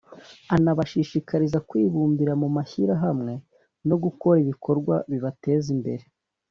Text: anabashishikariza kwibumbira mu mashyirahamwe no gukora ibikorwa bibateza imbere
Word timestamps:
anabashishikariza 0.55 1.57
kwibumbira 1.69 2.33
mu 2.41 2.47
mashyirahamwe 2.55 3.33
no 3.87 3.95
gukora 4.03 4.37
ibikorwa 4.45 4.95
bibateza 5.11 5.67
imbere 5.75 6.05